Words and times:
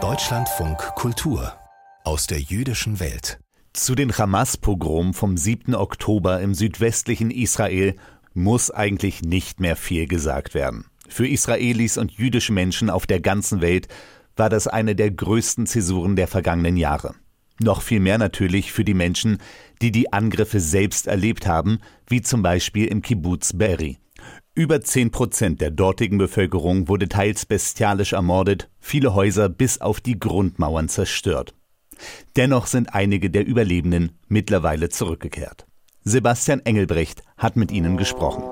Deutschlandfunk 0.00 0.78
Kultur 0.94 1.52
aus 2.04 2.28
der 2.28 2.38
jüdischen 2.38 3.00
Welt. 3.00 3.40
Zu 3.72 3.96
den 3.96 4.16
Hamas-Pogrom 4.16 5.14
vom 5.14 5.36
7. 5.36 5.74
Oktober 5.74 6.40
im 6.40 6.54
südwestlichen 6.54 7.32
Israel 7.32 7.96
muss 8.34 8.70
eigentlich 8.70 9.22
nicht 9.22 9.58
mehr 9.58 9.74
viel 9.74 10.06
gesagt 10.06 10.54
werden. 10.54 10.84
Für 11.08 11.26
Israelis 11.26 11.98
und 11.98 12.12
jüdische 12.12 12.52
Menschen 12.52 12.88
auf 12.88 13.04
der 13.08 13.18
ganzen 13.18 13.60
Welt 13.60 13.88
war 14.36 14.48
das 14.48 14.68
eine 14.68 14.94
der 14.94 15.10
größten 15.10 15.66
Zäsuren 15.66 16.14
der 16.14 16.28
vergangenen 16.28 16.76
Jahre. 16.76 17.16
Noch 17.58 17.82
viel 17.82 17.98
mehr 17.98 18.18
natürlich 18.18 18.70
für 18.70 18.84
die 18.84 18.94
Menschen, 18.94 19.38
die 19.82 19.90
die 19.90 20.12
Angriffe 20.12 20.60
selbst 20.60 21.08
erlebt 21.08 21.48
haben, 21.48 21.80
wie 22.06 22.22
zum 22.22 22.42
Beispiel 22.42 22.86
im 22.86 23.02
Kibbutz 23.02 23.54
Be'eri. 23.54 23.96
Über 24.58 24.80
zehn 24.80 25.12
Prozent 25.12 25.60
der 25.60 25.70
dortigen 25.70 26.18
Bevölkerung 26.18 26.88
wurde 26.88 27.08
teils 27.08 27.46
bestialisch 27.46 28.14
ermordet, 28.14 28.68
viele 28.80 29.14
Häuser 29.14 29.48
bis 29.48 29.80
auf 29.80 30.00
die 30.00 30.18
Grundmauern 30.18 30.88
zerstört. 30.88 31.54
Dennoch 32.34 32.66
sind 32.66 32.92
einige 32.92 33.30
der 33.30 33.46
Überlebenden 33.46 34.18
mittlerweile 34.26 34.88
zurückgekehrt. 34.88 35.68
Sebastian 36.02 36.58
Engelbrecht 36.58 37.22
hat 37.36 37.54
mit 37.54 37.70
ihnen 37.70 37.96
gesprochen. 37.96 38.42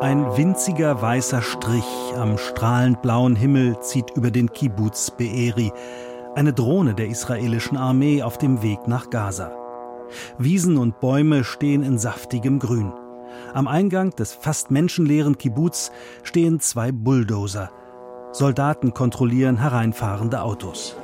Ein 0.00 0.34
winziger 0.34 1.02
weißer 1.02 1.42
Strich 1.42 1.84
am 2.14 2.38
strahlend 2.38 3.02
blauen 3.02 3.36
Himmel 3.36 3.78
zieht 3.80 4.12
über 4.16 4.30
den 4.30 4.50
Kibbutz 4.50 5.12
Be'eri, 5.18 5.72
eine 6.34 6.54
Drohne 6.54 6.94
der 6.94 7.08
israelischen 7.08 7.76
Armee 7.76 8.22
auf 8.22 8.38
dem 8.38 8.62
Weg 8.62 8.88
nach 8.88 9.10
Gaza. 9.10 9.52
Wiesen 10.38 10.78
und 10.78 11.00
Bäume 11.00 11.44
stehen 11.44 11.82
in 11.82 11.98
saftigem 11.98 12.58
Grün. 12.60 12.94
Am 13.54 13.68
Eingang 13.68 14.10
des 14.10 14.32
fast 14.32 14.70
menschenleeren 14.70 15.38
Kibbutz 15.38 15.90
stehen 16.22 16.60
zwei 16.60 16.92
Bulldozer. 16.92 17.70
Soldaten 18.32 18.92
kontrollieren 18.92 19.56
hereinfahrende 19.58 20.42
Autos. 20.42 20.96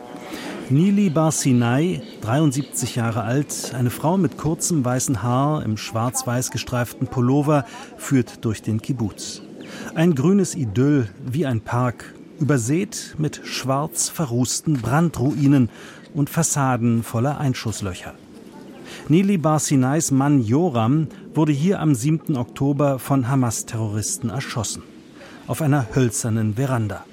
Nili 0.68 1.10
Barsinai, 1.10 2.02
73 2.22 2.96
Jahre 2.96 3.22
alt, 3.22 3.74
eine 3.74 3.90
Frau 3.90 4.16
mit 4.16 4.38
kurzem 4.38 4.84
weißen 4.84 5.22
Haar 5.22 5.64
im 5.64 5.76
schwarz-weiß 5.76 6.50
gestreiften 6.50 7.08
Pullover, 7.08 7.64
führt 7.96 8.44
durch 8.44 8.62
den 8.62 8.80
Kibbutz. 8.80 9.42
Ein 9.94 10.14
grünes 10.14 10.54
Idyll 10.54 11.08
wie 11.26 11.46
ein 11.46 11.60
Park, 11.60 12.14
übersät 12.40 13.14
mit 13.18 13.40
schwarz 13.44 14.08
verrußten 14.08 14.80
Brandruinen 14.80 15.68
und 16.14 16.30
Fassaden 16.30 17.02
voller 17.02 17.38
Einschusslöcher. 17.38 18.14
Nili 19.08 19.38
Barsinais 19.38 20.10
Mann 20.10 20.42
Joram 20.42 21.08
wurde 21.34 21.52
hier 21.52 21.80
am 21.80 21.94
7. 21.94 22.36
Oktober 22.36 22.98
von 22.98 23.28
Hamas-Terroristen 23.28 24.30
erschossen. 24.30 24.82
Auf 25.48 25.60
einer 25.60 25.86
hölzernen 25.94 26.54
Veranda. 26.54 27.04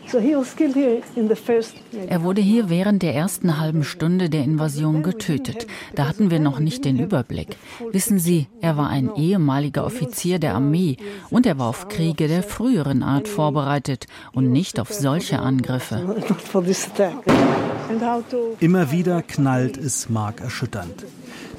Er 2.08 2.24
wurde 2.24 2.42
hier 2.42 2.70
während 2.70 3.02
der 3.02 3.16
ersten 3.16 3.60
halben 3.60 3.84
Stunde 3.84 4.30
der 4.30 4.44
Invasion 4.44 5.02
getötet. 5.02 5.66
Da 5.96 6.08
hatten 6.08 6.30
wir 6.30 6.40
noch 6.40 6.60
nicht 6.60 6.86
den 6.86 7.00
Überblick. 7.00 7.58
Wissen 7.92 8.20
Sie, 8.20 8.48
er 8.62 8.78
war 8.78 8.90
ein 8.90 9.10
ehemaliger 9.16 9.84
Offizier 9.84 10.38
der 10.38 10.54
Armee 10.54 10.98
und 11.32 11.48
er 11.48 11.58
war 11.58 11.68
auf 11.68 11.88
Kriege 11.88 12.28
der 12.28 12.44
früheren 12.44 13.02
Art 13.02 13.28
vorbereitet 13.28 14.06
und 14.32 14.52
nicht 14.52 14.80
auf 14.80 14.94
solche 14.94 15.40
Angriffe. 15.40 16.16
Immer 18.60 18.92
wieder 18.92 19.24
knallt 19.24 19.78
es 19.78 20.10
markerschütternd. 20.10 21.06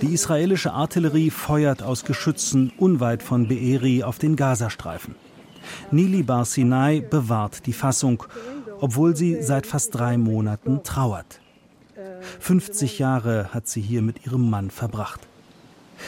Die 0.00 0.14
israelische 0.14 0.72
Artillerie 0.72 1.30
feuert 1.30 1.82
aus 1.82 2.04
Geschützen 2.04 2.72
unweit 2.78 3.22
von 3.22 3.48
Be'eri 3.48 4.04
auf 4.04 4.18
den 4.18 4.36
Gazastreifen. 4.36 5.16
Nili 5.90 6.22
Barsinai 6.22 7.00
bewahrt 7.00 7.66
die 7.66 7.72
Fassung, 7.72 8.22
obwohl 8.80 9.16
sie 9.16 9.42
seit 9.42 9.66
fast 9.66 9.94
drei 9.94 10.16
Monaten 10.18 10.84
trauert. 10.84 11.40
50 12.38 13.00
Jahre 13.00 13.52
hat 13.52 13.66
sie 13.66 13.80
hier 13.80 14.02
mit 14.02 14.24
ihrem 14.24 14.48
Mann 14.48 14.70
verbracht. 14.70 15.20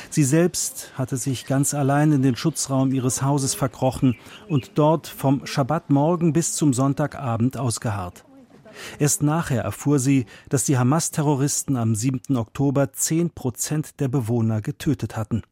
Sie 0.08 0.24
selbst 0.24 0.92
hatte 0.96 1.16
sich 1.16 1.46
ganz 1.46 1.74
allein 1.74 2.12
in 2.12 2.22
den 2.22 2.36
Schutzraum 2.36 2.92
ihres 2.92 3.22
Hauses 3.22 3.54
verkrochen 3.54 4.16
und 4.48 4.72
dort 4.76 5.06
vom 5.08 5.46
Schabbatmorgen 5.46 6.32
bis 6.32 6.54
zum 6.54 6.72
Sonntagabend 6.72 7.56
ausgeharrt. 7.56 8.24
Erst 8.98 9.22
nachher 9.22 9.62
erfuhr 9.62 9.98
sie, 9.98 10.26
dass 10.48 10.64
die 10.64 10.78
Hamas-Terroristen 10.78 11.76
am 11.76 11.94
7. 11.94 12.36
Oktober 12.36 12.92
10 12.92 13.30
Prozent 13.30 14.00
der 14.00 14.08
Bewohner 14.08 14.60
getötet 14.60 15.16
hatten. 15.16 15.42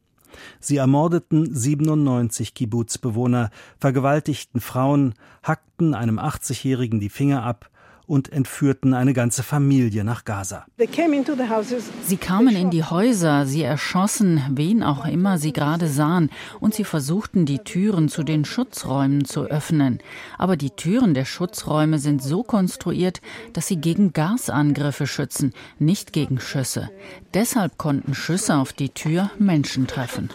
Sie 0.59 0.77
ermordeten 0.77 1.53
97 1.53 2.53
Kibbutz-Bewohner, 2.53 3.49
vergewaltigten 3.79 4.61
Frauen, 4.61 5.13
hackten 5.43 5.93
einem 5.93 6.19
80-Jährigen 6.19 6.99
die 6.99 7.09
Finger 7.09 7.43
ab 7.43 7.69
und 8.11 8.33
entführten 8.33 8.93
eine 8.93 9.13
ganze 9.13 9.41
Familie 9.41 10.03
nach 10.03 10.25
Gaza. 10.25 10.65
Sie 10.77 12.17
kamen 12.17 12.55
in 12.57 12.69
die 12.69 12.83
Häuser, 12.83 13.45
sie 13.45 13.63
erschossen, 13.63 14.41
wen 14.51 14.83
auch 14.83 15.05
immer 15.05 15.37
sie 15.37 15.53
gerade 15.53 15.87
sahen, 15.87 16.29
und 16.59 16.73
sie 16.73 16.83
versuchten, 16.83 17.45
die 17.45 17.59
Türen 17.59 18.09
zu 18.09 18.23
den 18.23 18.43
Schutzräumen 18.43 19.23
zu 19.23 19.45
öffnen. 19.45 19.99
Aber 20.37 20.57
die 20.57 20.71
Türen 20.71 21.13
der 21.13 21.23
Schutzräume 21.23 21.99
sind 21.99 22.21
so 22.21 22.43
konstruiert, 22.43 23.21
dass 23.53 23.67
sie 23.67 23.77
gegen 23.77 24.11
Gasangriffe 24.11 25.07
schützen, 25.07 25.53
nicht 25.79 26.11
gegen 26.11 26.41
Schüsse. 26.41 26.89
Deshalb 27.33 27.77
konnten 27.77 28.13
Schüsse 28.13 28.55
auf 28.57 28.73
die 28.73 28.89
Tür 28.89 29.31
Menschen 29.39 29.87
treffen. 29.87 30.29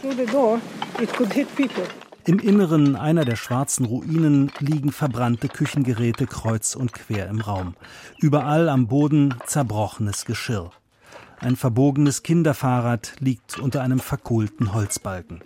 Im 2.26 2.40
Inneren 2.40 2.96
einer 2.96 3.24
der 3.24 3.36
schwarzen 3.36 3.86
Ruinen 3.86 4.50
liegen 4.58 4.90
verbrannte 4.90 5.46
Küchengeräte 5.46 6.26
kreuz 6.26 6.74
und 6.74 6.92
quer 6.92 7.28
im 7.28 7.40
Raum. 7.40 7.74
Überall 8.18 8.68
am 8.68 8.88
Boden 8.88 9.36
zerbrochenes 9.46 10.24
Geschirr. 10.24 10.72
Ein 11.38 11.54
verbogenes 11.54 12.24
Kinderfahrrad 12.24 13.12
liegt 13.20 13.60
unter 13.60 13.80
einem 13.82 14.00
verkohlten 14.00 14.74
Holzbalken. 14.74 15.40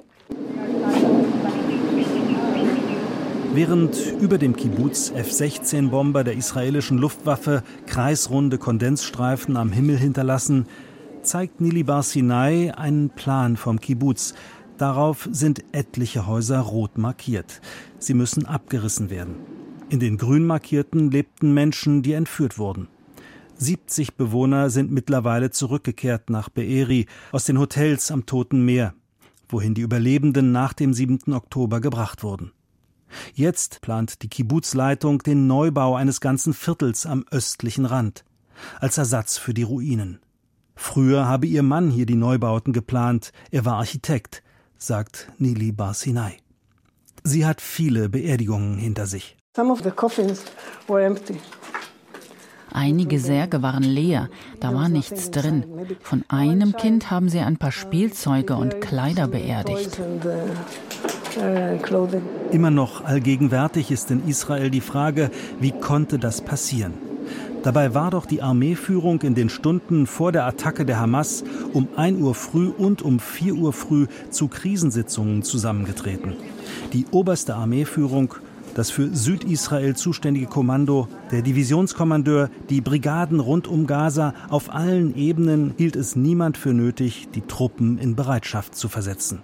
Während 3.53 3.97
über 4.19 4.39
dem 4.39 4.57
Kibbutz 4.57 5.11
F-16-Bomber 5.15 6.25
der 6.25 6.35
israelischen 6.35 6.97
Luftwaffe 6.97 7.63
kreisrunde 7.87 8.57
Kondensstreifen 8.57 9.59
am 9.59 9.71
Himmel 9.71 9.99
hinterlassen, 9.99 10.67
zeigt 11.23 11.61
Nili 11.61 11.83
Barsinai 11.83 12.73
einen 12.75 13.11
Plan 13.11 13.59
vom 13.59 13.81
Kibbutz, 13.81 14.33
Darauf 14.81 15.29
sind 15.31 15.63
etliche 15.73 16.27
Häuser 16.27 16.61
rot 16.61 16.97
markiert. 16.97 17.61
Sie 17.99 18.15
müssen 18.15 18.47
abgerissen 18.47 19.11
werden. 19.11 19.35
In 19.91 20.01
den 20.01 20.17
grün 20.17 20.47
markierten 20.47 21.11
lebten 21.11 21.53
Menschen, 21.53 22.01
die 22.01 22.15
entführt 22.15 22.57
wurden. 22.57 22.89
70 23.59 24.15
Bewohner 24.15 24.71
sind 24.71 24.91
mittlerweile 24.91 25.51
zurückgekehrt 25.51 26.31
nach 26.31 26.49
Be'eri 26.49 27.05
aus 27.31 27.45
den 27.45 27.59
Hotels 27.59 28.11
am 28.11 28.25
Toten 28.25 28.65
Meer, 28.65 28.95
wohin 29.51 29.75
die 29.75 29.83
Überlebenden 29.83 30.51
nach 30.51 30.73
dem 30.73 30.95
7. 30.95 31.35
Oktober 31.35 31.83
gebracht 31.83 32.23
wurden. 32.23 32.53
Jetzt 33.35 33.83
plant 33.83 34.23
die 34.23 34.29
Kibbutzleitung 34.29 35.19
den 35.19 35.47
Neubau 35.47 35.95
eines 35.95 36.23
ganzen 36.23 36.55
Viertels 36.55 37.05
am 37.05 37.27
östlichen 37.31 37.85
Rand, 37.85 38.25
als 38.79 38.97
Ersatz 38.97 39.37
für 39.37 39.53
die 39.53 39.65
Ruinen. 39.65 40.21
Früher 40.75 41.27
habe 41.27 41.47
ihr 41.47 41.63
Mann 41.63 41.91
hier 41.91 42.07
die 42.07 42.17
Neubauten 42.17 42.73
geplant, 42.73 43.33
er 43.51 43.67
war 43.67 43.75
Architekt, 43.75 44.43
sagt 44.81 45.29
Nili 45.39 45.73
Barsinai. 45.73 46.39
Sie 47.23 47.45
hat 47.45 47.61
viele 47.61 48.09
Beerdigungen 48.09 48.79
hinter 48.79 49.07
sich. 49.07 49.37
Einige 52.73 53.19
Särge 53.19 53.63
waren 53.63 53.83
leer, 53.83 54.29
da 54.61 54.73
war 54.75 54.89
nichts 54.89 55.31
drin. 55.31 55.65
Von 56.01 56.25
einem 56.29 56.73
Kind 56.73 57.11
haben 57.11 57.29
sie 57.29 57.41
ein 57.41 57.59
paar 57.59 57.73
Spielzeuge 57.73 58.55
und 58.57 58.81
Kleider 58.81 59.29
beerdigt. 59.29 60.01
Immer 62.51 62.71
noch 62.71 63.05
allgegenwärtig 63.05 63.91
ist 63.91 64.11
in 64.11 64.27
Israel 64.27 64.71
die 64.71 64.81
Frage, 64.81 65.31
wie 65.61 65.73
konnte 65.73 66.19
das 66.19 66.41
passieren? 66.41 67.10
Dabei 67.63 67.93
war 67.93 68.11
doch 68.11 68.25
die 68.25 68.41
Armeeführung 68.41 69.21
in 69.21 69.35
den 69.35 69.51
Stunden 69.51 70.07
vor 70.07 70.33
der 70.33 70.47
Attacke 70.47 70.87
der 70.87 70.99
Hamas 70.99 71.45
um 71.75 71.89
1 71.95 72.19
Uhr 72.23 72.35
früh 72.35 72.69
und 72.69 73.03
um 73.03 73.21
4 73.21 73.55
Uhr 73.55 73.75
früh 73.75 74.07
zu 74.31 74.49
Krisensitzungen 74.49 75.43
zusammengetreten. 75.43 76.33
Die 76.95 77.05
oberste 77.11 77.55
Armeeführung, 77.55 78.35
das 78.75 78.91
für 78.91 79.15
Südisrael 79.15 79.95
zuständige 79.95 80.47
Kommando, 80.47 81.09
der 81.31 81.43
Divisionskommandeur, 81.43 82.49
die 82.71 82.81
Brigaden 82.81 83.41
rund 83.41 83.69
um 83.69 83.87
Gaza, 83.87 84.33
auf 84.49 84.73
allen 84.73 85.15
Ebenen 85.15 85.75
hielt 85.77 85.97
es 85.97 86.17
niemand 86.17 86.57
für 86.57 86.73
nötig, 86.73 87.29
die 87.35 87.43
Truppen 87.43 87.99
in 87.99 88.17
Bereitschaft 88.17 88.75
zu 88.75 88.89
versetzen, 88.89 89.43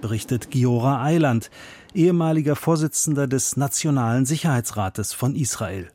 berichtet 0.00 0.50
Giora 0.50 1.02
Eiland, 1.02 1.50
ehemaliger 1.94 2.56
Vorsitzender 2.56 3.26
des 3.26 3.56
Nationalen 3.56 4.26
Sicherheitsrates 4.26 5.12
von 5.12 5.34
Israel. 5.34 5.88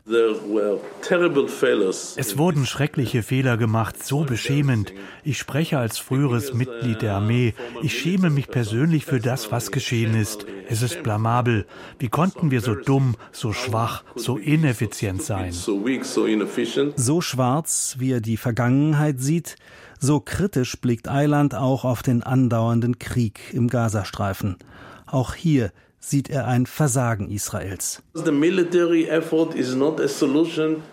Es 2.16 2.38
wurden 2.38 2.66
schreckliche 2.66 3.24
Fehler 3.24 3.58
gemacht, 3.58 4.04
so 4.04 4.24
beschämend. 4.24 4.94
Ich 5.24 5.38
spreche 5.38 5.78
als 5.78 5.98
früheres 5.98 6.54
Mitglied 6.54 7.02
der 7.02 7.16
Armee. 7.16 7.54
Ich 7.82 7.98
schäme 8.00 8.30
mich 8.30 8.48
persönlich 8.48 9.06
für 9.06 9.20
das, 9.20 9.52
was 9.52 9.72
geschehen 9.72 10.16
ist. 10.16 10.46
Es 10.68 10.82
ist 10.82 11.04
blamabel. 11.04 11.66
Wie 12.00 12.10
konnten 12.10 12.52
wir 12.52 12.62
so 12.62 12.76
dumm, 12.76 13.16
so 13.32 13.54
schwach, 13.54 14.04
so 14.16 14.38
ineffizient 14.38 15.22
sein? 15.22 15.52
So 16.96 17.22
schwarz, 17.22 17.96
wie 18.00 18.12
er 18.12 18.22
die 18.22 18.38
Vergangenheit 18.38 19.20
sieht, 19.20 19.56
so 20.00 20.20
kritisch 20.20 20.80
blickt 20.82 21.08
Eiland 21.08 21.56
auch 21.56 21.86
auf 21.86 22.04
den 22.04 22.24
andauernden 22.24 23.00
Krieg 23.00 23.40
im 23.54 23.70
Gazastreifen. 23.70 24.58
Auch 25.14 25.36
hier 25.36 25.72
sieht 26.00 26.28
er 26.32 26.48
ein 26.48 26.66
Versagen 26.66 27.30
Israels. 27.30 28.02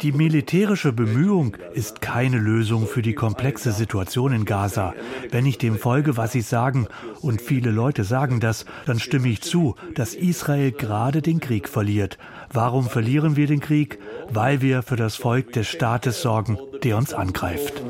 Die 0.02 0.12
militärische 0.12 0.92
Bemühung 0.92 1.56
ist 1.72 2.02
keine 2.02 2.36
Lösung 2.36 2.86
für 2.86 3.00
die 3.00 3.14
komplexe 3.14 3.72
Situation 3.72 4.34
in 4.34 4.44
Gaza. 4.44 4.92
Wenn 5.30 5.46
ich 5.46 5.56
dem 5.56 5.78
folge, 5.78 6.18
was 6.18 6.32
Sie 6.32 6.42
sagen, 6.42 6.86
und 7.22 7.40
viele 7.40 7.70
Leute 7.70 8.04
sagen 8.04 8.40
das, 8.40 8.66
dann 8.84 9.00
stimme 9.00 9.30
ich 9.30 9.40
zu, 9.40 9.74
dass 9.94 10.14
Israel 10.14 10.70
gerade 10.72 11.22
den 11.22 11.40
Krieg 11.40 11.66
verliert. 11.66 12.18
Warum 12.52 12.90
verlieren 12.90 13.36
wir 13.36 13.46
den 13.46 13.60
Krieg? 13.60 13.98
Weil 14.28 14.60
wir 14.60 14.82
für 14.82 14.96
das 14.96 15.16
Volk 15.16 15.54
des 15.54 15.66
Staates 15.66 16.20
sorgen, 16.20 16.58
der 16.84 16.98
uns 16.98 17.14
angreift. 17.14 17.82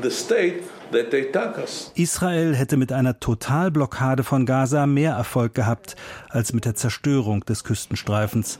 Israel 1.95 2.55
hätte 2.55 2.77
mit 2.77 2.91
einer 2.91 3.19
Totalblockade 3.19 4.23
von 4.23 4.45
Gaza 4.45 4.85
mehr 4.85 5.13
Erfolg 5.13 5.53
gehabt 5.53 5.95
als 6.29 6.53
mit 6.53 6.65
der 6.65 6.75
Zerstörung 6.75 7.45
des 7.45 7.63
Küstenstreifens, 7.63 8.59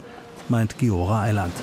meint 0.49 0.77
Giora 0.77 1.21
Eiland. 1.21 1.53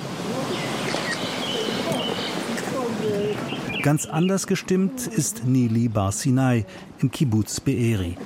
Ganz 3.81 4.05
anders 4.05 4.45
gestimmt 4.45 5.07
ist 5.07 5.45
Nili 5.45 5.87
Barsinai 5.87 6.65
im 6.99 7.11
Kibbutz 7.11 7.61
Be'eri. 7.61 8.17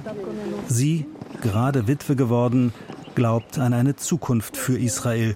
Sie, 0.68 1.06
gerade 1.42 1.88
Witwe 1.88 2.16
geworden, 2.16 2.74
glaubt 3.13 3.60
an 3.60 3.74
eine 3.74 3.95
Zukunft 3.95 4.57
für 4.57 4.78
Israel, 4.78 5.36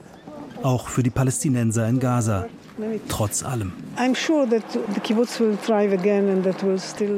auch 0.63 0.87
für 0.87 1.03
die 1.03 1.09
Palästinenser 1.09 1.87
in 1.87 1.99
Gaza 1.99 2.47
trotz 3.07 3.43
allem. 3.43 3.73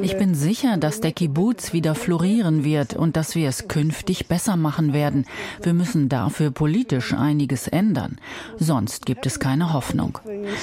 Ich 0.02 0.18
bin 0.18 0.36
sicher, 0.36 0.78
dass 0.78 1.02
der 1.02 1.12
Kibbutz 1.12 1.74
wieder 1.74 1.96
florieren 1.96 2.64
wird 2.64 2.96
und 2.96 3.18
dass 3.18 3.36
wir 3.36 3.50
es 3.50 3.68
künftig 3.68 4.28
besser 4.28 4.56
machen 4.56 4.94
werden. 4.94 5.26
Wir 5.62 5.74
müssen 5.74 6.10
dafür 6.10 6.52
politisch 6.52 7.14
einiges 7.14 7.68
ändern. 7.68 8.18
Sonst 8.58 9.06
gibt 9.06 9.26
es 9.26 9.40
keine 9.40 9.74
Hoffnung. 9.74 10.20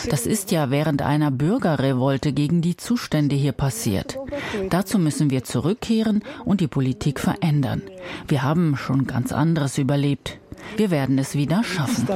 Das 0.08 0.26
ist 0.26 0.50
ja 0.50 0.70
während 0.70 1.02
einer 1.02 1.30
Bürgerrevolte 1.30 2.32
gegen 2.32 2.62
die 2.62 2.76
Zustände 2.76 3.36
hier 3.36 3.52
passiert. 3.52 4.18
Dazu 4.70 4.98
müssen 4.98 5.30
wir 5.30 5.44
zurückkehren 5.44 6.22
und 6.44 6.60
die 6.60 6.68
Politik 6.68 7.20
verändern. 7.20 7.82
Wir 8.28 8.42
haben 8.42 8.76
schon 8.76 9.06
ganz 9.06 9.32
anderes 9.32 9.78
überlebt. 9.78 10.38
Wir 10.76 10.90
werden 10.90 11.18
es 11.18 11.34
wieder 11.34 11.62
schaffen. 11.62 12.06